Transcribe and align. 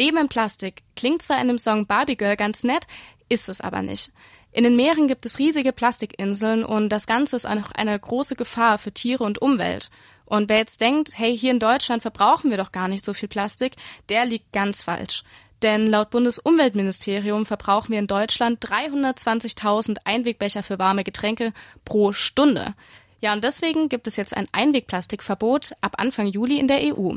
Leben 0.00 0.16
in 0.16 0.28
Plastik 0.28 0.82
klingt 0.96 1.20
zwar 1.20 1.42
in 1.42 1.48
dem 1.48 1.58
Song 1.58 1.86
Barbie 1.86 2.16
Girl 2.16 2.34
ganz 2.34 2.64
nett, 2.64 2.86
ist 3.28 3.50
es 3.50 3.60
aber 3.60 3.82
nicht. 3.82 4.10
In 4.50 4.64
den 4.64 4.74
Meeren 4.74 5.08
gibt 5.08 5.26
es 5.26 5.38
riesige 5.38 5.74
Plastikinseln 5.74 6.64
und 6.64 6.88
das 6.88 7.06
Ganze 7.06 7.36
ist 7.36 7.44
auch 7.44 7.72
eine 7.72 7.98
große 7.98 8.34
Gefahr 8.34 8.78
für 8.78 8.92
Tiere 8.92 9.24
und 9.24 9.42
Umwelt. 9.42 9.90
Und 10.24 10.48
wer 10.48 10.56
jetzt 10.56 10.80
denkt, 10.80 11.10
hey, 11.14 11.36
hier 11.36 11.50
in 11.50 11.58
Deutschland 11.58 12.00
verbrauchen 12.00 12.50
wir 12.50 12.56
doch 12.56 12.72
gar 12.72 12.88
nicht 12.88 13.04
so 13.04 13.12
viel 13.12 13.28
Plastik, 13.28 13.76
der 14.08 14.24
liegt 14.24 14.52
ganz 14.52 14.82
falsch. 14.82 15.22
Denn 15.62 15.86
laut 15.86 16.08
Bundesumweltministerium 16.08 17.44
verbrauchen 17.44 17.92
wir 17.92 17.98
in 17.98 18.06
Deutschland 18.06 18.64
320.000 18.64 19.98
Einwegbecher 20.04 20.62
für 20.62 20.78
warme 20.78 21.04
Getränke 21.04 21.52
pro 21.84 22.12
Stunde. 22.12 22.74
Ja, 23.20 23.34
und 23.34 23.44
deswegen 23.44 23.90
gibt 23.90 24.06
es 24.06 24.16
jetzt 24.16 24.34
ein 24.34 24.48
Einwegplastikverbot 24.52 25.72
ab 25.82 25.96
Anfang 25.98 26.26
Juli 26.26 26.58
in 26.58 26.68
der 26.68 26.80
EU. 26.96 27.16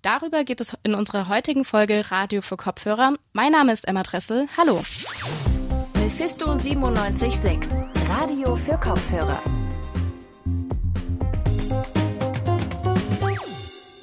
Darüber 0.00 0.44
geht 0.44 0.60
es 0.60 0.76
in 0.84 0.94
unserer 0.94 1.28
heutigen 1.28 1.64
Folge 1.64 2.10
Radio 2.10 2.42
für 2.42 2.56
Kopfhörer. 2.56 3.16
Mein 3.32 3.52
Name 3.52 3.72
ist 3.72 3.86
Emma 3.86 4.04
Dressel. 4.04 4.46
Hallo. 4.56 4.84
Mephisto 5.94 6.46
976, 6.46 7.88
Radio 8.08 8.54
für 8.54 8.78
Kopfhörer. 8.78 9.42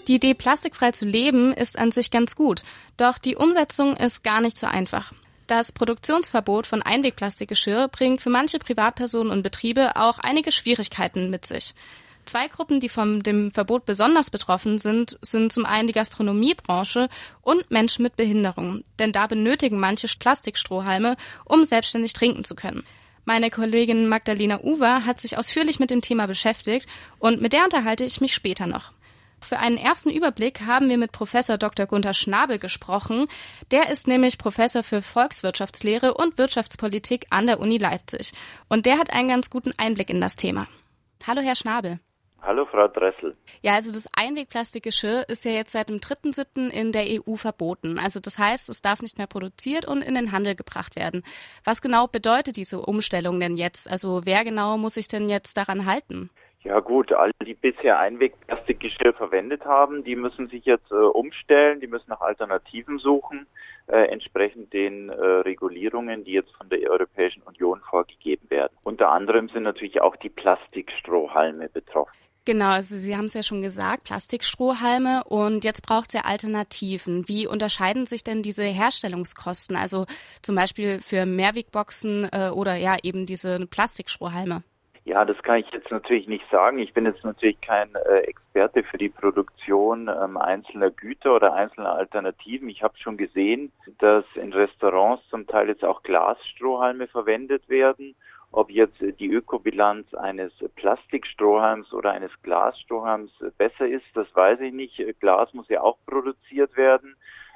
Die 0.08 0.16
Idee, 0.16 0.34
plastikfrei 0.34 0.92
zu 0.92 1.06
leben, 1.06 1.54
ist 1.54 1.78
an 1.78 1.92
sich 1.92 2.12
ganz 2.12 2.36
gut. 2.36 2.64
Doch 2.98 3.18
die 3.18 3.36
Umsetzung 3.36 3.96
ist 3.96 4.24
gar 4.24 4.42
nicht 4.42 4.58
so 4.58 4.68
einfach. 4.68 5.14
Das 5.50 5.72
Produktionsverbot 5.72 6.68
von 6.68 6.84
Einwegplastikgeschirr 6.84 7.88
bringt 7.88 8.22
für 8.22 8.30
manche 8.30 8.60
Privatpersonen 8.60 9.34
und 9.34 9.42
Betriebe 9.42 9.96
auch 9.96 10.20
einige 10.20 10.52
Schwierigkeiten 10.52 11.32
mit 11.32 11.48
sich. 11.48 11.74
Zwei 12.26 12.48
Gruppen, 12.48 12.80
die 12.80 12.88
von 12.88 13.24
dem 13.24 13.50
Verbot 13.50 13.84
besonders 13.84 14.30
betroffen 14.30 14.78
sind, 14.78 15.18
sind 15.24 15.52
zum 15.52 15.66
einen 15.66 15.88
die 15.88 15.94
Gastronomiebranche 15.94 17.10
und 17.42 17.72
Menschen 17.72 18.04
mit 18.04 18.16
Behinderung. 18.16 18.84
Denn 19.00 19.12
da 19.12 19.26
benötigen 19.26 19.80
manche 19.80 20.08
Plastikstrohhalme, 20.20 21.18
um 21.46 21.64
selbstständig 21.64 22.14
trinken 22.14 22.44
zu 22.44 22.54
können. 22.54 22.84
Meine 23.26 23.50
Kollegin 23.50 24.08
Magdalena 24.08 24.60
Uwer 24.62 25.04
hat 25.04 25.20
sich 25.20 25.36
ausführlich 25.36 25.80
mit 25.80 25.90
dem 25.90 26.02
Thema 26.02 26.28
beschäftigt 26.28 26.88
und 27.18 27.42
mit 27.42 27.54
der 27.54 27.64
unterhalte 27.64 28.04
ich 28.04 28.22
mich 28.22 28.36
später 28.36 28.68
noch. 28.68 28.92
Für 29.42 29.60
einen 29.60 29.78
ersten 29.78 30.10
Überblick 30.10 30.62
haben 30.62 30.90
wir 30.90 30.98
mit 30.98 31.12
Professor 31.12 31.58
Dr. 31.58 31.86
Gunther 31.86 32.14
Schnabel 32.14 32.60
gesprochen. 32.60 33.26
Der 33.72 33.90
ist 33.90 34.08
nämlich 34.08 34.38
Professor 34.38 34.84
für 34.84 35.02
Volkswirtschaftslehre 35.02 36.14
und 36.14 36.38
Wirtschaftspolitik 36.38 37.28
an 37.30 37.48
der 37.48 37.60
Uni 37.60 37.78
Leipzig. 37.78 38.34
Und 38.68 38.86
der 38.86 38.98
hat 38.98 39.14
einen 39.14 39.30
ganz 39.30 39.50
guten 39.50 39.74
Einblick 39.78 40.10
in 40.10 40.22
das 40.22 40.36
Thema. 40.36 40.68
Hallo, 41.26 41.42
Herr 41.42 41.56
Schnabel. 41.56 42.00
Hallo, 42.42 42.66
Frau 42.66 42.88
Dressel. 42.88 43.36
Ja, 43.62 43.76
also 43.76 43.92
das 43.92 44.08
Einwegplastikgeschirr 44.14 45.28
ist 45.28 45.44
ja 45.44 45.52
jetzt 45.52 45.74
seit 45.74 45.90
dem 45.90 45.98
3.7. 45.98 46.70
in 46.70 46.94
der 46.94 47.06
EU 47.06 47.36
verboten. 47.36 48.00
Also 48.00 48.22
das 48.22 48.40
heißt, 48.40 48.70
es 48.70 48.82
darf 48.82 49.02
nicht 49.02 49.18
mehr 49.18 49.28
produziert 49.28 49.86
und 49.86 50.02
in 50.02 50.16
den 50.16 50.32
Handel 50.32 50.56
gebracht 50.56 50.96
werden. 50.96 51.24
Was 51.66 51.82
genau 51.82 52.08
bedeutet 52.08 52.56
diese 52.56 52.80
Umstellung 52.82 53.40
denn 53.40 53.58
jetzt? 53.58 53.90
Also 53.90 54.22
wer 54.24 54.46
genau 54.46 54.78
muss 54.78 54.94
sich 54.94 55.10
denn 55.10 55.28
jetzt 55.28 55.58
daran 55.58 55.86
halten? 55.86 56.30
Ja 56.64 56.82
gut, 56.82 57.14
alle, 57.14 57.32
die 57.46 57.54
bisher 57.54 58.00
Einwegplastikgeschirr 58.00 59.14
verwendet 59.14 59.64
haben, 59.64 60.04
die 60.04 60.18
müssen 60.18 60.50
sich 60.50 60.66
jetzt 60.66 60.92
äh, 60.92 60.96
umstellen, 60.96 61.80
die 61.80 61.88
müssen 61.88 62.10
nach 62.10 62.20
Alternativen 62.20 63.00
suchen, 63.00 63.48
äh, 63.88 64.10
entsprechend 64.12 64.74
den 64.74 65.08
äh, 65.08 65.14
Regulierungen, 65.14 66.26
die 66.26 66.34
jetzt 66.34 66.54
von 66.58 66.68
der 66.68 66.80
Europäischen 66.90 67.44
Union 67.44 67.80
vorgegeben 67.90 68.50
werden. 68.50 68.74
Unter 68.84 69.10
anderem 69.10 69.48
sind 69.50 69.64
natürlich 69.64 70.02
auch 70.02 70.18
die 70.18 70.30
Plastikstrohhalme 70.30 71.70
betroffen. 71.70 72.12
Genau, 72.44 72.72
also 72.72 72.98
Sie 72.98 73.16
haben 73.16 73.26
es 73.26 73.36
ja 73.36 73.44
schon 73.44 73.62
gesagt, 73.62 74.06
Plastikstrohhalme 74.06 75.24
und 75.26 75.64
jetzt 75.64 75.86
braucht 75.86 76.10
es 76.10 76.14
ja 76.14 76.22
Alternativen. 76.22 77.28
Wie 77.30 77.48
unterscheiden 77.48 78.06
sich 78.06 78.24
denn 78.24 78.42
diese 78.42 78.64
Herstellungskosten, 78.64 79.76
also 79.76 80.06
zum 80.42 80.56
Beispiel 80.56 81.00
für 81.00 81.26
Mehrwegboxen 81.26 82.28
äh, 82.32 82.50
oder 82.50 82.76
ja 82.76 82.98
eben 83.04 83.26
diese 83.26 83.66
Plastikstrohhalme? 83.68 84.64
Ja, 85.10 85.26
das 85.26 85.42
kann 85.42 85.58
ich 85.58 85.72
jetzt 85.72 85.90
natürlich 85.90 86.28
nicht 86.28 86.48
sagen. 86.52 86.78
Ich 86.78 86.94
bin 86.94 87.08
jetzt 87.08 87.24
natürlich 87.24 87.60
kein 87.62 87.96
äh, 87.96 88.20
Experte 88.28 88.84
für 88.84 89.00
die 89.00 89.10
Produktion 89.10 90.08
ähm, 90.08 90.38
einzelner 90.38 90.92
Güter 90.92 91.36
oder 91.36 91.56
einzelner 91.56 91.94
Alternativen. 91.96 92.70
Ich 92.70 92.84
habe 92.84 92.96
schon 92.96 93.18
gesehen, 93.18 93.72
dass 93.98 94.24
in 94.36 94.54
Restaurants 94.54 95.28
zum 95.30 95.48
Teil 95.48 95.70
jetzt 95.70 95.84
auch 95.84 96.04
Glasstrohhalme 96.04 97.08
verwendet 97.08 97.68
werden. 97.70 98.14
Ob 98.52 98.70
jetzt 98.70 99.02
die 99.02 99.32
Ökobilanz 99.32 100.14
eines 100.14 100.54
Plastikstrohhalms 100.76 101.92
oder 101.92 102.12
eines 102.12 102.32
Glasstrohhalms 102.44 103.32
besser 103.58 103.88
ist, 103.88 104.06
das 104.14 104.28
weiß 104.36 104.60
ich 104.60 104.74
nicht. 104.74 105.04
Glas 105.20 105.52
muss 105.56 105.70
ja 105.70 105.82
auch 105.82 105.98
produziert 106.06 106.78
werden 106.78 107.16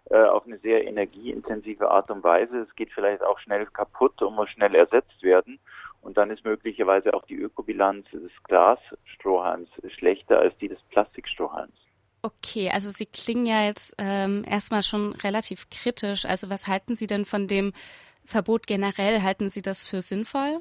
äh, 0.10 0.24
auf 0.24 0.48
eine 0.48 0.58
sehr 0.58 0.88
energieintensive 0.88 1.90
Art 1.90 2.10
und 2.10 2.24
Weise. 2.24 2.62
Es 2.62 2.76
geht 2.76 2.92
vielleicht 2.94 3.22
auch 3.22 3.38
schnell 3.38 3.68
kaputt 3.68 4.20
und 4.24 4.36
muss 4.36 4.50
schnell 4.50 4.74
ersetzt 4.74 5.22
werden. 5.22 5.60
Und 6.04 6.18
dann 6.18 6.30
ist 6.30 6.44
möglicherweise 6.44 7.14
auch 7.14 7.26
die 7.26 7.38
Ökobilanz 7.38 8.06
des 8.12 8.32
Glasstrohhalms 8.44 9.70
schlechter 9.98 10.40
als 10.40 10.56
die 10.58 10.68
des 10.68 10.82
Plastikstrohhalms. 10.90 11.74
Okay, 12.22 12.70
also 12.72 12.90
Sie 12.90 13.06
klingen 13.06 13.46
ja 13.46 13.66
jetzt 13.66 13.96
ähm, 13.98 14.46
erstmal 14.48 14.84
schon 14.84 15.14
relativ 15.14 15.70
kritisch. 15.70 16.26
Also 16.26 16.50
was 16.50 16.68
halten 16.68 16.96
Sie 16.96 17.08
denn 17.08 17.26
von 17.26 17.48
dem 17.48 17.74
Verbot 18.26 18.68
generell? 18.68 19.22
Halten 19.22 19.50
Sie 19.50 19.62
das 19.62 19.86
für 19.86 20.02
sinnvoll? 20.02 20.60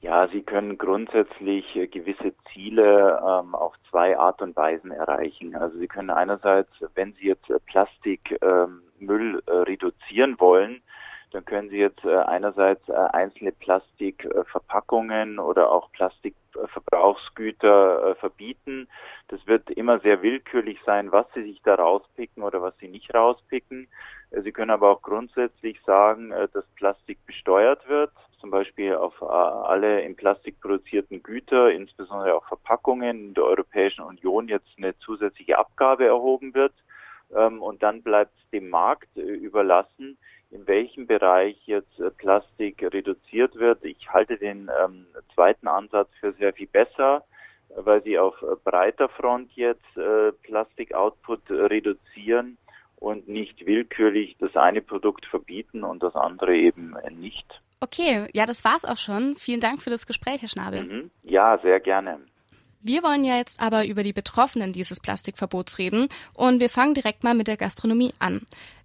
Ja, 0.00 0.28
Sie 0.28 0.42
können 0.42 0.78
grundsätzlich 0.78 1.76
äh, 1.76 1.86
gewisse 1.86 2.32
Ziele 2.52 3.20
ähm, 3.22 3.54
auf 3.54 3.74
zwei 3.90 4.18
Art 4.18 4.40
und 4.40 4.56
Weisen 4.56 4.90
erreichen. 4.90 5.54
Also 5.54 5.78
Sie 5.78 5.88
können 5.88 6.10
einerseits, 6.10 6.70
wenn 6.94 7.12
Sie 7.14 7.26
jetzt 7.26 7.46
Plastikmüll 7.66 8.40
ähm, 8.40 9.42
äh, 9.46 9.52
reduzieren 9.52 10.40
wollen, 10.40 10.80
dann 11.30 11.44
können 11.44 11.68
Sie 11.68 11.78
jetzt 11.78 12.04
äh, 12.04 12.16
einerseits 12.16 12.88
äh, 12.88 12.92
einzelne 12.92 13.52
Plastikverpackungen 13.52 15.36
äh, 15.36 15.40
oder 15.40 15.70
auch 15.70 15.92
Plastikverbrauchsgüter 15.92 18.16
verbieten. 18.16 18.88
Das 19.28 19.46
wird 19.46 19.70
immer 19.70 20.00
sehr 20.00 20.22
willkürlich 20.22 20.80
sein, 20.84 21.12
was 21.12 21.26
Sie 21.34 21.44
sich 21.44 21.62
da 21.62 21.76
rauspicken 21.76 22.42
oder 22.42 22.60
was 22.62 22.76
Sie 22.78 22.88
nicht 22.88 23.14
rauspicken. 23.14 23.86
Sie 24.32 24.52
können 24.52 24.70
aber 24.70 24.90
auch 24.90 25.02
grundsätzlich 25.02 25.80
sagen, 25.84 26.30
dass 26.30 26.64
Plastik 26.76 27.18
besteuert 27.26 27.88
wird, 27.88 28.12
zum 28.40 28.50
Beispiel 28.50 28.94
auf 28.94 29.20
alle 29.22 30.02
in 30.02 30.14
Plastik 30.14 30.60
produzierten 30.60 31.20
Güter, 31.22 31.72
insbesondere 31.72 32.36
auch 32.36 32.46
Verpackungen 32.46 33.28
in 33.28 33.34
der 33.34 33.44
Europäischen 33.44 34.02
Union 34.02 34.46
jetzt 34.48 34.68
eine 34.76 34.96
zusätzliche 34.98 35.58
Abgabe 35.58 36.06
erhoben 36.06 36.54
wird. 36.54 36.74
Ähm, 37.34 37.62
und 37.62 37.82
dann 37.82 38.02
bleibt 38.02 38.32
es 38.38 38.50
dem 38.50 38.70
Markt 38.70 39.16
überlassen, 39.16 40.18
in 40.50 40.66
welchem 40.66 41.06
Bereich 41.06 41.56
jetzt 41.66 41.98
äh, 42.00 42.10
Plastik 42.10 42.82
reduziert 42.82 43.54
wird. 43.56 43.84
Ich 43.84 44.08
halte 44.12 44.36
den 44.36 44.70
ähm, 44.82 45.06
zweiten 45.34 45.68
Ansatz 45.68 46.08
für 46.18 46.32
sehr 46.32 46.52
viel 46.52 46.66
besser, 46.66 47.24
weil 47.76 48.02
sie 48.02 48.18
auf 48.18 48.34
äh, 48.42 48.56
breiter 48.64 49.08
Front 49.08 49.52
jetzt 49.54 49.96
äh, 49.96 50.32
Plastik-Output 50.42 51.50
reduzieren 51.50 52.58
und 52.96 53.28
nicht 53.28 53.64
willkürlich 53.64 54.36
das 54.38 54.54
eine 54.56 54.82
Produkt 54.82 55.24
verbieten 55.26 55.84
und 55.84 56.02
das 56.02 56.14
andere 56.14 56.54
eben 56.56 56.96
nicht. 57.18 57.46
Okay, 57.80 58.26
ja, 58.34 58.44
das 58.44 58.64
war's 58.64 58.84
auch 58.84 58.98
schon. 58.98 59.36
Vielen 59.36 59.60
Dank 59.60 59.80
für 59.80 59.88
das 59.88 60.06
Gespräch, 60.06 60.42
Herr 60.42 60.48
Schnabel. 60.48 60.84
Mhm. 60.84 61.10
Ja, 61.22 61.58
sehr 61.62 61.80
gerne. 61.80 62.20
Wir 62.82 63.02
wollen 63.02 63.24
ja 63.24 63.36
jetzt 63.36 63.60
aber 63.60 63.86
über 63.86 64.02
die 64.02 64.14
Betroffenen 64.14 64.72
dieses 64.72 65.00
Plastikverbots 65.00 65.78
reden 65.78 66.08
und 66.34 66.60
wir 66.60 66.70
fangen 66.70 66.94
direkt 66.94 67.24
mal 67.24 67.34
mit 67.34 67.46
der 67.46 67.58
Gastronomie 67.58 68.14
an. 68.18 68.40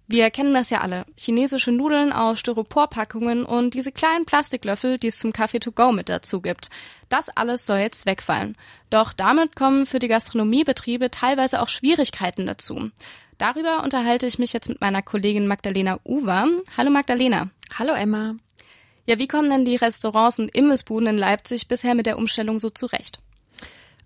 Wir 0.08 0.30
kennen 0.30 0.54
das 0.54 0.70
ja 0.70 0.82
alle. 0.82 1.04
Chinesische 1.16 1.72
Nudeln 1.72 2.12
aus 2.12 2.38
Styroporpackungen 2.38 3.44
und 3.44 3.74
diese 3.74 3.90
kleinen 3.90 4.24
Plastiklöffel, 4.24 4.98
die 4.98 5.08
es 5.08 5.18
zum 5.18 5.32
Kaffee 5.32 5.58
to 5.58 5.72
go 5.72 5.90
mit 5.90 6.08
dazu 6.08 6.40
gibt. 6.40 6.70
Das 7.08 7.28
alles 7.28 7.66
soll 7.66 7.78
jetzt 7.78 8.06
wegfallen. 8.06 8.56
Doch 8.88 9.12
damit 9.12 9.56
kommen 9.56 9.84
für 9.84 9.98
die 9.98 10.06
Gastronomiebetriebe 10.06 11.10
teilweise 11.10 11.60
auch 11.60 11.68
Schwierigkeiten 11.68 12.46
dazu. 12.46 12.92
Darüber 13.38 13.82
unterhalte 13.82 14.26
ich 14.26 14.38
mich 14.38 14.52
jetzt 14.52 14.68
mit 14.68 14.80
meiner 14.80 15.02
Kollegin 15.02 15.48
Magdalena 15.48 15.98
Uwer. 16.04 16.46
Hallo 16.76 16.90
Magdalena. 16.90 17.50
Hallo 17.76 17.92
Emma. 17.92 18.36
Ja, 19.06 19.18
wie 19.18 19.28
kommen 19.28 19.50
denn 19.50 19.64
die 19.64 19.76
Restaurants 19.76 20.38
und 20.38 20.54
Imbissbuden 20.54 21.08
in 21.08 21.18
Leipzig 21.18 21.66
bisher 21.66 21.96
mit 21.96 22.06
der 22.06 22.16
Umstellung 22.16 22.60
so 22.60 22.70
zurecht? 22.70 23.20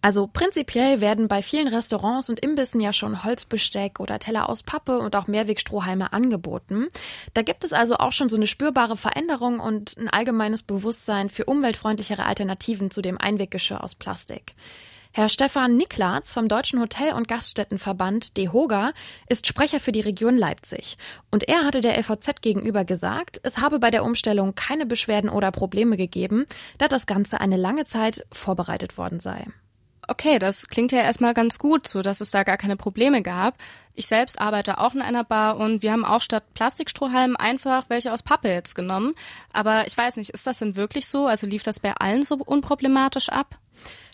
Also 0.03 0.27
prinzipiell 0.27 1.01
werden 1.01 1.29
bei 1.29 1.43
vielen 1.43 1.69
Restaurants 1.69 2.31
und 2.31 2.41
Imbissen 2.41 2.81
ja 2.81 2.93
schon 2.93 3.23
Holzbesteck 3.23 4.01
oder 4.01 4.19
Teller 4.19 4.49
aus 4.49 4.63
Pappe 4.63 4.99
und 4.99 5.15
auch 5.15 5.27
Mehrwegstrohhalme 5.27 6.13
angeboten. 6.13 6.89
Da 7.35 7.43
gibt 7.43 7.65
es 7.65 7.73
also 7.73 7.97
auch 7.97 8.13
schon 8.13 8.31
so 8.31 8.37
eine 8.37 8.47
spürbare 8.47 8.97
Veränderung 8.97 9.61
und 9.61 9.97
ein 9.99 10.09
allgemeines 10.09 10.63
Bewusstsein 10.63 11.29
für 11.29 11.45
umweltfreundlichere 11.45 12.25
Alternativen 12.25 12.91
zu 12.91 13.03
dem 13.03 13.19
Einweggeschirr 13.19 13.85
aus 13.85 13.95
Plastik. 13.95 14.55
Herr 15.13 15.29
Stefan 15.29 15.77
Niklatz 15.77 16.33
vom 16.33 16.47
Deutschen 16.47 16.81
Hotel- 16.81 17.15
und 17.15 17.27
Gaststättenverband 17.27 18.37
DEHOGA 18.37 18.93
ist 19.29 19.49
Sprecher 19.49 19.81
für 19.81 19.91
die 19.91 20.03
Region 20.03 20.37
Leipzig. 20.37 20.97
Und 21.33 21.49
er 21.49 21.65
hatte 21.65 21.81
der 21.81 21.99
LVZ 21.99 22.41
gegenüber 22.41 22.85
gesagt, 22.85 23.41
es 23.43 23.59
habe 23.59 23.81
bei 23.81 23.91
der 23.91 24.05
Umstellung 24.05 24.55
keine 24.55 24.87
Beschwerden 24.87 25.29
oder 25.29 25.51
Probleme 25.51 25.97
gegeben, 25.97 26.47
da 26.79 26.87
das 26.87 27.07
Ganze 27.07 27.41
eine 27.41 27.57
lange 27.57 27.87
Zeit 27.87 28.25
vorbereitet 28.31 28.99
worden 28.99 29.19
sei. 29.19 29.47
Okay, 30.11 30.39
das 30.39 30.69
klingt 30.69 30.93
ja 30.93 31.01
erstmal 31.01 31.35
ganz 31.35 31.59
gut, 31.59 31.87
so 31.87 32.03
dass 32.03 32.21
es 32.21 32.31
da 32.31 32.43
gar 32.43 32.57
keine 32.57 32.77
Probleme 32.77 33.23
gab. 33.23 33.55
Ich 33.95 34.07
selbst 34.07 34.41
arbeite 34.41 34.79
auch 34.79 34.95
in 34.95 35.03
einer 35.03 35.25
Bar 35.25 35.57
und 35.59 35.83
wir 35.83 35.93
haben 35.93 36.05
auch 36.05 36.21
statt 36.21 36.45
Plastikstrohhalmen 36.55 37.37
einfach 37.37 37.85
welche 37.89 38.13
aus 38.13 38.23
Pappe 38.23 38.49
jetzt 38.49 38.75
genommen. 38.75 39.15
Aber 39.53 39.87
ich 39.87 39.97
weiß 39.97 40.17
nicht, 40.17 40.31
ist 40.31 40.47
das 40.47 40.59
denn 40.59 40.77
wirklich 40.77 41.07
so? 41.07 41.27
Also 41.27 41.47
lief 41.47 41.63
das 41.63 41.81
bei 41.81 41.95
allen 41.95 42.23
so 42.23 42.35
unproblematisch 42.37 43.29
ab? 43.29 43.59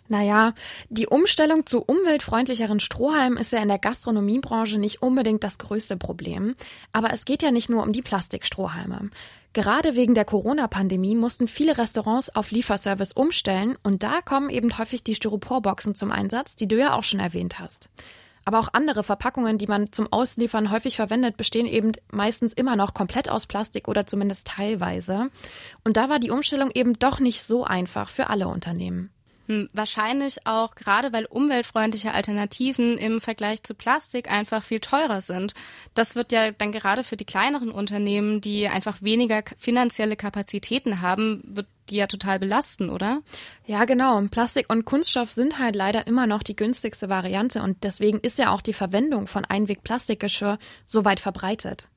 Naja, 0.08 0.54
die 0.88 1.06
Umstellung 1.06 1.66
zu 1.66 1.82
umweltfreundlicheren 1.82 2.80
Strohhalmen 2.80 3.38
ist 3.38 3.52
ja 3.52 3.60
in 3.60 3.68
der 3.68 3.78
Gastronomiebranche 3.78 4.78
nicht 4.78 5.02
unbedingt 5.02 5.42
das 5.42 5.58
größte 5.58 5.96
Problem. 5.96 6.54
Aber 6.92 7.12
es 7.12 7.24
geht 7.24 7.42
ja 7.42 7.50
nicht 7.50 7.68
nur 7.68 7.82
um 7.82 7.92
die 7.92 8.02
Plastikstrohhalme. 8.02 9.10
Gerade 9.52 9.96
wegen 9.96 10.12
der 10.12 10.26
Corona-Pandemie 10.26 11.14
mussten 11.14 11.48
viele 11.48 11.78
Restaurants 11.78 12.34
auf 12.36 12.50
Lieferservice 12.50 13.12
umstellen 13.12 13.78
und 13.82 14.02
da 14.02 14.20
kommen 14.20 14.50
eben 14.50 14.76
häufig 14.76 15.02
die 15.02 15.14
Styroporboxen 15.14 15.94
zum 15.94 16.12
Einsatz, 16.12 16.56
die 16.56 16.68
du 16.68 16.76
ja 16.78 16.92
auch 16.92 17.04
schon 17.04 17.20
erwähnt 17.20 17.58
hast. 17.58 17.88
Aber 18.44 18.60
auch 18.60 18.68
andere 18.74 19.02
Verpackungen, 19.02 19.58
die 19.58 19.66
man 19.66 19.90
zum 19.92 20.12
Ausliefern 20.12 20.70
häufig 20.70 20.96
verwendet, 20.96 21.36
bestehen 21.36 21.66
eben 21.66 21.92
meistens 22.12 22.52
immer 22.52 22.76
noch 22.76 22.94
komplett 22.94 23.28
aus 23.28 23.46
Plastik 23.46 23.88
oder 23.88 24.06
zumindest 24.06 24.46
teilweise. 24.46 25.30
Und 25.82 25.96
da 25.96 26.08
war 26.08 26.20
die 26.20 26.30
Umstellung 26.30 26.70
eben 26.72 26.92
doch 26.98 27.18
nicht 27.18 27.42
so 27.42 27.64
einfach 27.64 28.08
für 28.08 28.28
alle 28.28 28.46
Unternehmen. 28.46 29.10
Hm, 29.46 29.68
wahrscheinlich 29.72 30.46
auch 30.46 30.74
gerade, 30.74 31.12
weil 31.12 31.24
umweltfreundliche 31.24 32.12
Alternativen 32.12 32.98
im 32.98 33.20
Vergleich 33.20 33.62
zu 33.62 33.74
Plastik 33.74 34.30
einfach 34.30 34.62
viel 34.62 34.80
teurer 34.80 35.20
sind. 35.20 35.54
Das 35.94 36.16
wird 36.16 36.32
ja 36.32 36.50
dann 36.50 36.72
gerade 36.72 37.04
für 37.04 37.16
die 37.16 37.24
kleineren 37.24 37.70
Unternehmen, 37.70 38.40
die 38.40 38.68
einfach 38.68 39.02
weniger 39.02 39.42
finanzielle 39.56 40.16
Kapazitäten 40.16 41.00
haben, 41.00 41.42
wird 41.46 41.68
die 41.90 41.96
ja 41.96 42.08
total 42.08 42.40
belasten, 42.40 42.90
oder? 42.90 43.22
Ja, 43.64 43.84
genau. 43.84 44.20
Plastik 44.30 44.68
und 44.68 44.84
Kunststoff 44.84 45.30
sind 45.30 45.60
halt 45.60 45.76
leider 45.76 46.08
immer 46.08 46.26
noch 46.26 46.42
die 46.42 46.56
günstigste 46.56 47.08
Variante 47.08 47.62
und 47.62 47.84
deswegen 47.84 48.18
ist 48.18 48.38
ja 48.38 48.50
auch 48.50 48.60
die 48.60 48.72
Verwendung 48.72 49.28
von 49.28 49.44
Einwegplastikgeschirr 49.44 50.58
so 50.84 51.04
weit 51.04 51.20
verbreitet. 51.20 51.88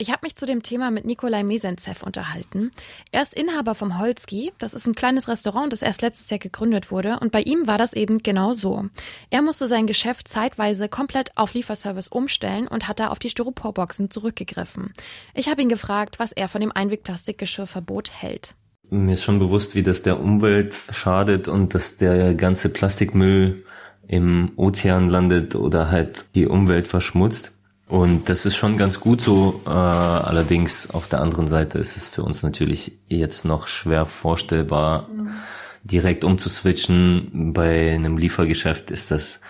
Ich 0.00 0.12
habe 0.12 0.20
mich 0.22 0.36
zu 0.36 0.46
dem 0.46 0.62
Thema 0.62 0.92
mit 0.92 1.06
Nikolai 1.06 1.42
Mesenzev 1.42 2.04
unterhalten. 2.04 2.70
Er 3.10 3.22
ist 3.22 3.34
Inhaber 3.34 3.74
vom 3.74 3.98
Holski. 3.98 4.52
Das 4.58 4.72
ist 4.72 4.86
ein 4.86 4.94
kleines 4.94 5.26
Restaurant, 5.26 5.72
das 5.72 5.82
erst 5.82 6.02
letztes 6.02 6.30
Jahr 6.30 6.38
gegründet 6.38 6.92
wurde. 6.92 7.18
Und 7.18 7.32
bei 7.32 7.42
ihm 7.42 7.66
war 7.66 7.78
das 7.78 7.94
eben 7.94 8.22
genau 8.22 8.52
so. 8.52 8.84
Er 9.30 9.42
musste 9.42 9.66
sein 9.66 9.88
Geschäft 9.88 10.28
zeitweise 10.28 10.88
komplett 10.88 11.36
auf 11.36 11.52
Lieferservice 11.52 12.06
umstellen 12.06 12.68
und 12.68 12.86
hat 12.86 13.00
da 13.00 13.08
auf 13.08 13.18
die 13.18 13.28
Styroporboxen 13.28 14.08
zurückgegriffen. 14.08 14.92
Ich 15.34 15.48
habe 15.48 15.62
ihn 15.62 15.68
gefragt, 15.68 16.20
was 16.20 16.30
er 16.30 16.46
von 16.46 16.60
dem 16.60 16.70
Einwegplastikgeschirrverbot 16.70 18.12
hält. 18.12 18.54
Mir 18.90 19.14
ist 19.14 19.24
schon 19.24 19.40
bewusst, 19.40 19.74
wie 19.74 19.82
das 19.82 20.02
der 20.02 20.20
Umwelt 20.20 20.76
schadet 20.92 21.48
und 21.48 21.74
dass 21.74 21.96
der 21.96 22.36
ganze 22.36 22.68
Plastikmüll 22.68 23.64
im 24.06 24.52
Ozean 24.54 25.10
landet 25.10 25.56
oder 25.56 25.90
halt 25.90 26.36
die 26.36 26.46
Umwelt 26.46 26.86
verschmutzt. 26.86 27.57
Und 27.88 28.28
das 28.28 28.44
ist 28.44 28.56
schon 28.56 28.76
ganz 28.76 29.00
gut 29.00 29.20
so. 29.20 29.62
Äh, 29.66 29.70
allerdings 29.70 30.90
auf 30.90 31.08
der 31.08 31.20
anderen 31.20 31.46
Seite 31.46 31.78
ist 31.78 31.96
es 31.96 32.08
für 32.08 32.22
uns 32.22 32.42
natürlich 32.42 32.92
jetzt 33.08 33.44
noch 33.44 33.66
schwer 33.66 34.04
vorstellbar, 34.04 35.08
mhm. 35.08 35.30
direkt 35.84 36.22
umzuswitchen. 36.22 37.52
Bei 37.54 37.94
einem 37.94 38.18
Liefergeschäft 38.18 38.90
ist 38.90 39.10
das 39.10 39.40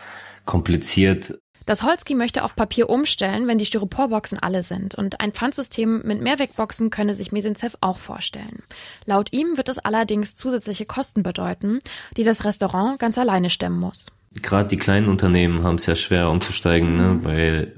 kompliziert. 0.44 1.38
Das 1.67 1.82
Holzki 1.82 2.14
möchte 2.14 2.44
auf 2.44 2.56
Papier 2.56 2.88
umstellen, 2.88 3.46
wenn 3.46 3.58
die 3.58 3.67
Styroporboxen 3.67 4.38
alle 4.38 4.62
sind. 4.62 4.94
Und 4.94 5.20
ein 5.20 5.32
Pfandsystem 5.32 6.00
mit 6.05 6.23
Mehrwegboxen 6.23 6.88
könne 6.91 7.14
sich 7.14 7.32
Mesinzev 7.32 7.76
auch 7.82 7.99
vorstellen. 7.99 8.62
Laut 9.05 9.32
ihm 9.32 9.56
wird 9.56 9.69
es 9.69 9.79
allerdings 9.79 10.34
zusätzliche 10.34 10.87
Kosten 10.87 11.23
bedeuten, 11.23 11.81
die 12.17 12.25
das 12.25 12.44
Restaurant 12.44 12.99
ganz 12.99 13.19
alleine 13.19 13.50
stemmen 13.50 13.81
muss 13.81 14.06
gerade 14.35 14.69
die 14.69 14.77
kleinen 14.77 15.09
Unternehmen 15.09 15.63
haben 15.63 15.77
es 15.77 15.87
ja 15.87 15.95
schwer 15.95 16.31
umzusteigen, 16.31 16.97
ne? 16.97 17.21
weil 17.23 17.75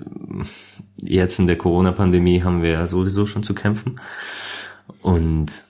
jetzt 0.97 1.39
in 1.39 1.47
der 1.47 1.59
Corona-Pandemie 1.59 2.43
haben 2.43 2.63
wir 2.63 2.71
ja 2.71 2.87
sowieso 2.87 3.27
schon 3.27 3.43
zu 3.43 3.55
kämpfen. 3.55 4.01
Und 5.03 5.65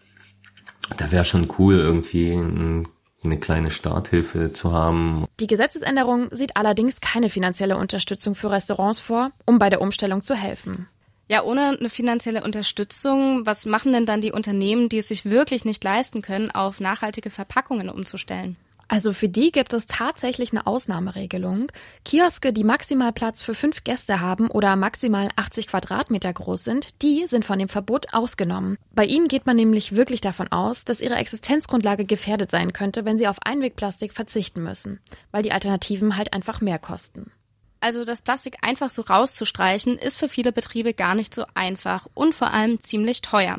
da 0.97 1.13
wäre 1.13 1.25
schon 1.25 1.49
cool, 1.59 1.77
irgendwie 1.77 2.33
ein, 2.33 2.89
eine 3.25 3.39
kleine 3.39 3.71
Starthilfe 3.71 4.53
zu 4.53 4.73
haben. 4.73 5.27
Die 5.39 5.47
Gesetzesänderung 5.47 6.29
sieht 6.33 6.57
allerdings 6.57 7.01
keine 7.01 7.29
finanzielle 7.29 7.77
Unterstützung 7.77 8.35
für 8.35 8.51
Restaurants 8.51 9.01
vor, 9.01 9.31
um 9.47 9.59
bei 9.59 9.71
der 9.71 9.81
Umstellung 9.81 10.23
zu 10.23 10.35
helfen. 10.35 10.89
Ja, 11.29 11.45
ohne 11.45 11.77
eine 11.79 11.91
finanzielle 11.91 12.43
Unterstützung, 12.43 13.47
was 13.47 13.65
machen 13.65 13.93
denn 13.93 14.05
dann 14.05 14.21
die 14.21 14.33
Unternehmen, 14.33 14.89
die 14.89 14.99
es 14.99 15.09
sich 15.09 15.27
wirklich 15.27 15.65
nicht 15.65 15.85
leisten 15.85 16.23
können, 16.23 16.51
auf 16.51 16.81
nachhaltige 16.81 17.31
Verpackungen 17.31 17.89
umzustellen? 17.89 18.57
Also 18.91 19.13
für 19.13 19.29
die 19.29 19.53
gibt 19.53 19.73
es 19.73 19.87
tatsächlich 19.87 20.51
eine 20.51 20.67
Ausnahmeregelung. 20.67 21.71
Kioske, 22.05 22.53
die 22.53 22.65
maximal 22.65 23.13
Platz 23.13 23.41
für 23.41 23.55
fünf 23.55 23.85
Gäste 23.85 24.21
haben 24.21 24.51
oder 24.51 24.75
maximal 24.75 25.29
80 25.37 25.69
Quadratmeter 25.69 26.33
groß 26.33 26.65
sind, 26.65 27.01
die 27.01 27.29
sind 27.29 27.45
von 27.45 27.61
dem 27.61 27.69
Verbot 27.69 28.13
ausgenommen. 28.13 28.79
Bei 28.91 29.05
ihnen 29.05 29.29
geht 29.29 29.47
man 29.47 29.55
nämlich 29.55 29.95
wirklich 29.95 30.21
davon 30.21 30.49
aus, 30.49 30.85
dass 30.85 31.01
ihre 31.01 31.15
Existenzgrundlage 31.15 32.05
gefährdet 32.05 32.51
sein 32.51 32.73
könnte, 32.73 33.05
wenn 33.05 33.17
sie 33.17 33.29
auf 33.29 33.37
Einwegplastik 33.45 34.13
verzichten 34.13 34.61
müssen, 34.61 34.99
weil 35.31 35.45
die 35.45 35.53
Alternativen 35.53 36.17
halt 36.17 36.33
einfach 36.33 36.61
mehr 36.61 36.81
kosten. 36.81 37.31
Also 37.79 38.05
das 38.05 38.23
Plastik 38.23 38.57
einfach 38.63 38.91
so 38.91 39.03
rauszustreichen, 39.03 39.99
ist 39.99 40.19
für 40.19 40.29
viele 40.29 40.51
Betriebe 40.51 40.95
gar 40.95 41.15
nicht 41.15 41.33
so 41.33 41.45
einfach 41.55 42.09
und 42.15 42.35
vor 42.35 42.53
allem 42.53 42.81
ziemlich 42.81 43.23
teuer. 43.23 43.59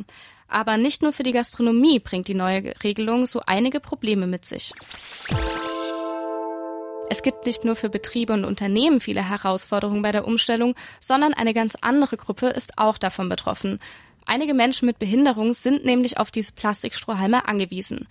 Aber 0.52 0.78
nicht 0.78 1.02
nur 1.02 1.14
für 1.14 1.24
die 1.24 1.32
Gastronomie 1.32 2.00
bringt 2.00 2.28
die 2.28 2.34
neue 2.34 2.74
Regelung 2.84 3.26
so 3.26 3.42
einige 3.48 3.80
Probleme 3.80 4.28
mit 4.28 4.46
sich. 4.46 4.74
Es 7.10 7.24
gibt 7.24 7.46
nicht 7.46 7.64
nur 7.64 7.78
für 7.78 7.90
Betriebe 7.90 8.34
und 8.34 8.44
Unternehmen 8.44 9.00
viele 9.00 9.28
Herausforderungen 9.28 10.02
bei 10.02 10.12
der 10.12 10.28
Umstellung, 10.28 10.76
sondern 11.00 11.34
eine 11.34 11.54
ganz 11.54 11.76
andere 11.80 12.18
Gruppe 12.18 12.48
ist 12.48 12.78
auch 12.78 12.98
davon 12.98 13.30
betroffen. 13.30 13.80
Einige 14.26 14.54
Menschen 14.54 14.86
mit 14.86 15.00
Behinderung 15.00 15.54
sind 15.54 15.86
nämlich 15.86 16.18
auf 16.18 16.32
diese 16.32 16.52
Plastikstrohhalme 16.52 17.48
angewiesen. 17.48 18.08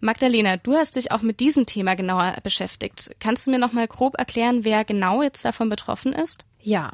Magdalena, 0.00 0.56
du 0.56 0.74
hast 0.74 0.96
dich 0.96 1.12
auch 1.12 1.22
mit 1.22 1.38
diesem 1.40 1.64
Thema 1.64 1.94
genauer 1.94 2.34
beschäftigt. 2.42 3.14
Kannst 3.20 3.46
du 3.46 3.52
mir 3.52 3.58
noch 3.58 3.72
mal 3.72 3.86
grob 3.86 4.18
erklären, 4.18 4.64
wer 4.64 4.84
genau 4.84 5.22
jetzt 5.22 5.44
davon 5.44 5.68
betroffen 5.68 6.12
ist? 6.12 6.44
Ja, 6.66 6.92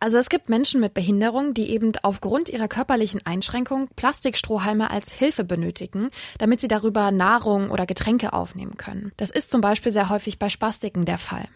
also 0.00 0.18
es 0.18 0.28
gibt 0.28 0.48
Menschen 0.48 0.80
mit 0.80 0.94
Behinderung, 0.94 1.54
die 1.54 1.70
eben 1.70 1.92
aufgrund 2.02 2.48
ihrer 2.48 2.66
körperlichen 2.66 3.24
Einschränkung 3.24 3.88
Plastikstrohhalme 3.94 4.90
als 4.90 5.12
Hilfe 5.12 5.44
benötigen, 5.44 6.10
damit 6.38 6.60
sie 6.60 6.66
darüber 6.66 7.12
Nahrung 7.12 7.70
oder 7.70 7.86
Getränke 7.86 8.32
aufnehmen 8.32 8.76
können. 8.76 9.12
Das 9.18 9.30
ist 9.30 9.52
zum 9.52 9.60
Beispiel 9.60 9.92
sehr 9.92 10.08
häufig 10.08 10.40
bei 10.40 10.48
Spastiken 10.48 11.04
der 11.04 11.18
Fall. 11.18 11.48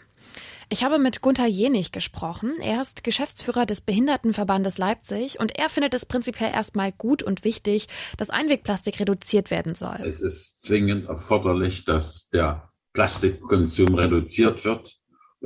Ich 0.69 0.85
habe 0.85 1.01
mit 1.01 1.23
Gunther 1.23 1.46
Jenig 1.46 1.91
gesprochen. 1.91 2.55
Er 2.61 2.82
ist 2.82 3.03
Geschäftsführer 3.03 3.67
des 3.67 3.81
Behindertenverbandes 3.81 4.79
Leipzig 4.79 5.41
und 5.41 5.58
er 5.58 5.69
findet 5.69 5.93
es 5.94 6.06
prinzipiell 6.06 6.53
erstmal 6.53 6.93
gut 6.93 7.25
und 7.25 7.43
wichtig, 7.43 7.89
dass 8.17 8.31
Einwegplastik 8.31 9.01
reduziert 9.01 9.51
werden 9.51 9.75
soll. 9.75 9.99
Es 10.03 10.20
ist 10.20 10.63
zwingend 10.63 11.08
erforderlich, 11.08 11.85
dass 11.85 12.29
der 12.31 12.70
Plastikkonsum 12.93 13.94
reduziert 13.96 14.65
wird 14.65 14.96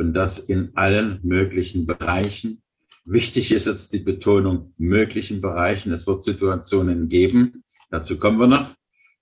und 0.01 0.15
das 0.15 0.39
in 0.39 0.73
allen 0.77 1.21
möglichen 1.23 1.87
Bereichen. 1.87 2.63
Wichtig 3.05 3.53
ist 3.53 3.67
jetzt 3.67 3.93
die 3.93 3.99
Betonung 3.99 4.73
möglichen 4.79 5.43
Bereichen. 5.43 5.93
Es 5.93 6.07
wird 6.07 6.25
Situationen 6.25 7.09
geben, 7.09 7.65
dazu 7.91 8.19
kommen 8.19 8.39
wir 8.39 8.47
noch, 8.47 8.71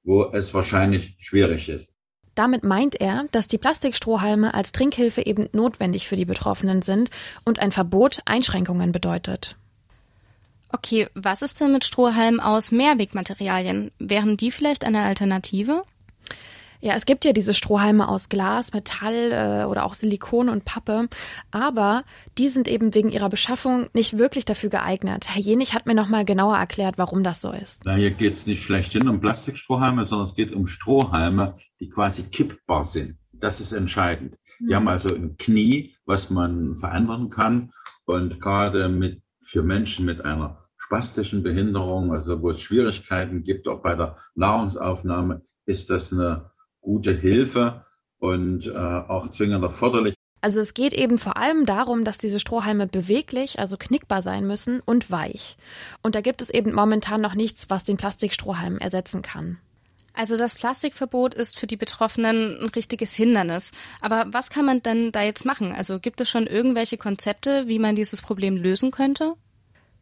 wo 0.05 0.31
es 0.33 0.55
wahrscheinlich 0.55 1.17
schwierig 1.19 1.69
ist. 1.69 1.97
Damit 2.37 2.63
meint 2.63 2.95
er, 3.01 3.27
dass 3.33 3.49
die 3.49 3.59
Plastikstrohhalme 3.59 4.55
als 4.55 4.71
Trinkhilfe 4.71 5.27
eben 5.27 5.49
notwendig 5.53 6.07
für 6.07 6.15
die 6.15 6.25
Betroffenen 6.25 6.83
sind 6.83 7.11
und 7.45 7.59
ein 7.59 7.73
Verbot 7.73 8.21
Einschränkungen 8.25 8.93
bedeutet. 8.93 9.57
Okay, 10.69 11.09
was 11.15 11.43
ist 11.43 11.61
denn 11.61 11.73
mit 11.73 11.85
Strohhalmen 11.85 12.39
aus 12.39 12.71
Mehrwegmaterialien? 12.71 13.91
Wären 13.99 14.37
die 14.37 14.53
vielleicht 14.53 14.85
eine 14.85 15.03
Alternative? 15.03 15.83
Ja, 16.81 16.95
es 16.95 17.07
gibt 17.07 17.25
ja 17.25 17.33
diese 17.33 17.55
Strohhalme 17.55 18.09
aus 18.09 18.29
Glas, 18.29 18.73
Metall 18.73 19.33
äh, 19.33 19.65
oder 19.65 19.85
auch 19.85 19.95
Silikon 19.95 20.49
und 20.49 20.65
Pappe, 20.65 21.09
aber 21.51 22.05
die 22.39 22.49
sind 22.49 22.69
eben 22.69 22.95
wegen 22.95 23.11
ihrer 23.11 23.29
Beschaffung 23.29 23.89
nicht 23.95 24.17
wirklich 24.17 24.45
dafür 24.45 24.71
geeignet. 24.71 25.27
Herr 25.29 25.43
Jenig 25.43 25.75
hat 25.75 25.87
mir 25.87 25.95
nochmal 25.95 26.25
genauer 26.25 26.57
erklärt, 26.57 26.97
warum 26.97 27.25
das 27.25 27.41
so 27.41 27.51
ist. 27.51 27.83
Na, 27.85 27.95
hier 27.95 28.13
geht 28.13 28.35
es 28.35 28.47
nicht 28.47 28.63
schlechthin 28.63 29.09
um 29.09 29.21
Plastikstrohhalme, 29.21 30.07
sondern 30.07 30.29
es 30.29 30.35
geht 30.35 30.53
um 30.53 30.67
Strohhalme, 30.67 31.57
die 31.81 31.89
quasi 31.89 32.25
kippbar 32.25 32.85
sind. 32.85 33.19
Das 33.33 33.61
ist 33.61 33.73
entscheidend. 33.73 34.37
Die 34.61 34.75
haben 34.75 34.89
also 34.89 35.15
ein 35.15 35.37
Knie, 35.37 35.97
was 36.05 36.31
man 36.31 36.77
verändern 36.77 37.31
kann 37.31 37.73
und 38.05 38.41
gerade 38.41 38.89
mit 38.89 39.23
für 39.43 39.63
Menschen 39.63 40.05
mit 40.05 40.25
einer 40.25 40.69
spastischen 40.77 41.43
Behinderung, 41.43 42.13
also 42.13 42.43
wo 42.43 42.51
es 42.51 42.61
Schwierigkeiten 42.61 43.43
gibt, 43.43 43.67
auch 43.67 43.83
bei 43.83 43.95
der 43.95 44.17
Nahrungsaufnahme, 44.35 45.43
ist 45.65 45.91
das 45.91 46.13
eine 46.13 46.51
gute 46.89 47.13
Hilfe 47.13 47.85
und 48.19 48.67
äh, 48.67 48.71
auch 48.73 49.29
zwingend 49.29 49.63
erforderlich. 49.63 50.15
Also 50.41 50.61
es 50.61 50.73
geht 50.73 50.95
eben 50.95 51.19
vor 51.19 51.37
allem 51.37 51.67
darum, 51.67 52.05
dass 52.05 52.17
diese 52.17 52.41
Strohhalme 52.41 52.87
beweglich, 52.87 53.59
also 53.59 53.77
knickbar 53.77 54.23
sein 54.23 54.47
müssen 54.47 54.81
und 54.81 55.11
weich. 55.11 55.59
Und 56.03 56.15
da 56.15 56.23
gibt 56.23 56.41
es 56.41 56.49
eben 56.49 56.73
momentan 56.73 57.21
noch 57.21 57.35
nichts, 57.35 57.69
was 57.69 57.85
den 57.85 57.99
Plastikstrohhalm 57.99 58.79
ersetzen 58.79 59.21
kann. 59.21 59.59
Also 60.15 60.39
das 60.39 60.55
Plastikverbot 60.55 61.35
ist 61.35 61.59
für 61.59 61.67
die 61.67 61.77
Betroffenen 61.77 62.57
ein 62.63 62.69
richtiges 62.71 63.15
Hindernis. 63.15 63.73
Aber 64.01 64.25
was 64.31 64.49
kann 64.49 64.65
man 64.65 64.83
denn 64.83 65.13
da 65.13 65.23
jetzt 65.23 65.45
machen? 65.45 65.73
Also 65.73 66.01
gibt 66.01 66.23
es 66.23 66.31
schon 66.31 66.47
irgendwelche 66.47 66.97
Konzepte, 66.97 67.69
wie 67.69 67.79
man 67.79 67.97
dieses 67.97 68.23
Problem 68.23 68.57
lösen 68.57 68.93
könnte? 68.93 69.35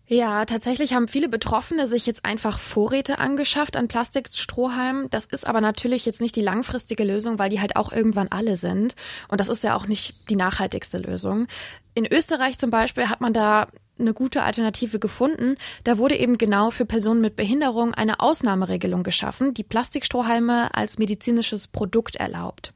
Ja, 0.09 0.45
tatsächlich 0.45 0.95
haben 0.95 1.09
viele 1.09 1.29
Betroffene 1.29 1.89
sich 1.89 2.07
jetzt 2.07 2.25
einfach 2.25 2.61
Vorräte 2.61 3.19
angeschafft 3.19 3.77
an 3.77 3.89
Plastikstrohhalmen. 3.89 5.11
Das 5.11 5.25
ist 5.25 5.45
aber 5.45 5.61
natürlich 5.61 6.07
jetzt 6.07 6.21
nicht 6.21 6.37
die 6.37 6.43
langfristige 6.43 7.03
Lösung, 7.03 7.41
weil 7.41 7.51
die 7.51 7.61
halt 7.61 7.75
auch 7.75 7.91
irgendwann 7.91 8.29
alle 8.29 8.57
sind. 8.57 8.95
Und 9.29 9.41
das 9.41 9.49
ist 9.49 9.65
ja 9.65 9.75
auch 9.75 9.89
nicht 9.89 10.31
die 10.31 10.37
nachhaltigste 10.37 10.99
Lösung. 10.99 11.49
In 11.95 12.07
Österreich 12.07 12.57
zum 12.59 12.71
Beispiel 12.71 13.09
hat 13.09 13.21
man 13.21 13.33
da 13.33 13.67
eine 13.99 14.15
gute 14.15 14.45
Alternative 14.45 15.01
gefunden. 15.01 15.57
Da 15.83 15.99
wurde 15.99 16.17
eben 16.17 16.39
genau 16.39 16.71
für 16.71 16.85
Personen 16.85 17.21
mit 17.21 17.35
Behinderung 17.35 17.93
eine 17.93 18.21
Ausnahmeregelung 18.21 19.03
geschaffen, 19.03 19.55
die 19.55 19.65
Plastikstrohhalme 19.65 20.73
als 20.73 20.99
medizinisches 20.99 21.67
Produkt 21.67 22.15
erlaubt. 22.15 22.73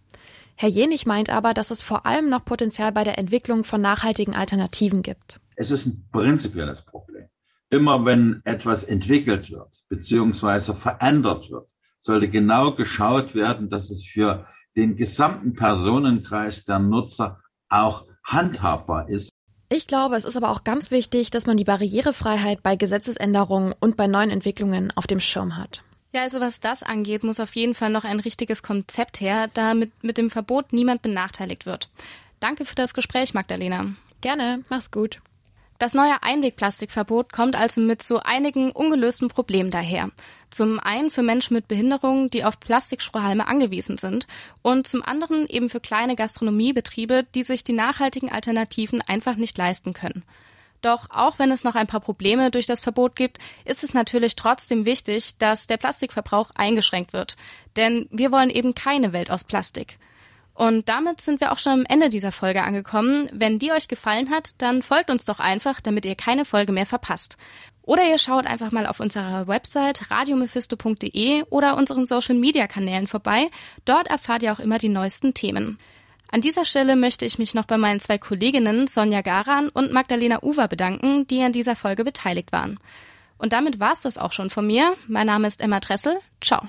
Herr 0.56 0.68
Jenig 0.68 1.06
meint 1.06 1.30
aber, 1.30 1.54
dass 1.54 1.70
es 1.70 1.80
vor 1.80 2.06
allem 2.06 2.28
noch 2.28 2.44
Potenzial 2.44 2.90
bei 2.90 3.04
der 3.04 3.18
Entwicklung 3.18 3.62
von 3.62 3.80
nachhaltigen 3.80 4.34
Alternativen 4.34 5.02
gibt. 5.02 5.38
Es 5.56 5.70
ist 5.70 5.86
ein 5.86 6.04
prinzipielles 6.10 6.82
Problem. 6.82 7.09
Immer 7.70 8.04
wenn 8.04 8.42
etwas 8.44 8.82
entwickelt 8.82 9.50
wird, 9.50 9.84
beziehungsweise 9.88 10.74
verändert 10.74 11.50
wird, 11.50 11.68
sollte 12.00 12.28
genau 12.28 12.72
geschaut 12.72 13.34
werden, 13.34 13.70
dass 13.70 13.90
es 13.90 14.04
für 14.04 14.46
den 14.76 14.96
gesamten 14.96 15.54
Personenkreis 15.54 16.64
der 16.64 16.80
Nutzer 16.80 17.40
auch 17.68 18.06
handhabbar 18.24 19.08
ist. 19.08 19.30
Ich 19.68 19.86
glaube, 19.86 20.16
es 20.16 20.24
ist 20.24 20.36
aber 20.36 20.50
auch 20.50 20.64
ganz 20.64 20.90
wichtig, 20.90 21.30
dass 21.30 21.46
man 21.46 21.56
die 21.56 21.64
Barrierefreiheit 21.64 22.60
bei 22.62 22.74
Gesetzesänderungen 22.74 23.72
und 23.78 23.96
bei 23.96 24.08
neuen 24.08 24.30
Entwicklungen 24.30 24.90
auf 24.96 25.06
dem 25.06 25.20
Schirm 25.20 25.56
hat. 25.56 25.84
Ja, 26.12 26.22
also 26.22 26.40
was 26.40 26.58
das 26.58 26.82
angeht, 26.82 27.22
muss 27.22 27.38
auf 27.38 27.54
jeden 27.54 27.76
Fall 27.76 27.90
noch 27.90 28.02
ein 28.02 28.18
richtiges 28.18 28.64
Konzept 28.64 29.20
her, 29.20 29.48
damit 29.54 29.92
mit 30.02 30.18
dem 30.18 30.28
Verbot 30.28 30.72
niemand 30.72 31.02
benachteiligt 31.02 31.66
wird. 31.66 31.88
Danke 32.40 32.64
für 32.64 32.74
das 32.74 32.94
Gespräch, 32.94 33.32
Magdalena. 33.32 33.92
Gerne, 34.20 34.64
mach's 34.68 34.90
gut. 34.90 35.20
Das 35.80 35.94
neue 35.94 36.22
Einwegplastikverbot 36.22 37.32
kommt 37.32 37.56
also 37.56 37.80
mit 37.80 38.02
so 38.02 38.18
einigen 38.18 38.70
ungelösten 38.70 39.28
Problemen 39.28 39.70
daher. 39.70 40.10
Zum 40.50 40.78
einen 40.78 41.10
für 41.10 41.22
Menschen 41.22 41.54
mit 41.54 41.68
Behinderungen, 41.68 42.28
die 42.28 42.44
auf 42.44 42.60
Plastikstrohhalme 42.60 43.46
angewiesen 43.46 43.96
sind 43.96 44.26
und 44.60 44.86
zum 44.86 45.02
anderen 45.02 45.46
eben 45.48 45.70
für 45.70 45.80
kleine 45.80 46.16
Gastronomiebetriebe, 46.16 47.24
die 47.34 47.42
sich 47.42 47.64
die 47.64 47.72
nachhaltigen 47.72 48.30
Alternativen 48.30 49.00
einfach 49.00 49.36
nicht 49.36 49.56
leisten 49.56 49.94
können. 49.94 50.22
Doch 50.82 51.08
auch 51.08 51.38
wenn 51.38 51.50
es 51.50 51.64
noch 51.64 51.76
ein 51.76 51.86
paar 51.86 52.00
Probleme 52.00 52.50
durch 52.50 52.66
das 52.66 52.82
Verbot 52.82 53.16
gibt, 53.16 53.38
ist 53.64 53.82
es 53.82 53.94
natürlich 53.94 54.36
trotzdem 54.36 54.84
wichtig, 54.84 55.38
dass 55.38 55.66
der 55.66 55.78
Plastikverbrauch 55.78 56.50
eingeschränkt 56.56 57.14
wird. 57.14 57.38
Denn 57.76 58.06
wir 58.10 58.30
wollen 58.32 58.50
eben 58.50 58.74
keine 58.74 59.14
Welt 59.14 59.30
aus 59.30 59.44
Plastik. 59.44 59.98
Und 60.60 60.90
damit 60.90 61.22
sind 61.22 61.40
wir 61.40 61.52
auch 61.52 61.58
schon 61.58 61.72
am 61.72 61.86
Ende 61.88 62.10
dieser 62.10 62.32
Folge 62.32 62.62
angekommen. 62.62 63.30
Wenn 63.32 63.58
die 63.58 63.72
euch 63.72 63.88
gefallen 63.88 64.28
hat, 64.28 64.50
dann 64.58 64.82
folgt 64.82 65.08
uns 65.08 65.24
doch 65.24 65.40
einfach, 65.40 65.80
damit 65.80 66.04
ihr 66.04 66.16
keine 66.16 66.44
Folge 66.44 66.70
mehr 66.70 66.84
verpasst. 66.84 67.38
Oder 67.80 68.04
ihr 68.06 68.18
schaut 68.18 68.46
einfach 68.46 68.70
mal 68.70 68.84
auf 68.84 69.00
unserer 69.00 69.48
Website 69.48 70.10
radiomephisto.de 70.10 71.44
oder 71.48 71.78
unseren 71.78 72.04
Social 72.04 72.34
Media 72.34 72.66
Kanälen 72.66 73.06
vorbei. 73.06 73.48
Dort 73.86 74.08
erfahrt 74.08 74.42
ihr 74.42 74.52
auch 74.52 74.60
immer 74.60 74.76
die 74.76 74.90
neuesten 74.90 75.32
Themen. 75.32 75.78
An 76.30 76.42
dieser 76.42 76.66
Stelle 76.66 76.94
möchte 76.94 77.24
ich 77.24 77.38
mich 77.38 77.54
noch 77.54 77.64
bei 77.64 77.78
meinen 77.78 77.98
zwei 77.98 78.18
Kolleginnen 78.18 78.86
Sonja 78.86 79.22
Garan 79.22 79.70
und 79.70 79.92
Magdalena 79.92 80.42
Uwer 80.42 80.68
bedanken, 80.68 81.26
die 81.26 81.42
an 81.42 81.52
dieser 81.52 81.74
Folge 81.74 82.04
beteiligt 82.04 82.52
waren. 82.52 82.78
Und 83.38 83.54
damit 83.54 83.80
war's 83.80 84.02
das 84.02 84.18
auch 84.18 84.34
schon 84.34 84.50
von 84.50 84.66
mir. 84.66 84.94
Mein 85.08 85.26
Name 85.26 85.48
ist 85.48 85.62
Emma 85.62 85.80
Dressel. 85.80 86.18
Ciao. 86.42 86.68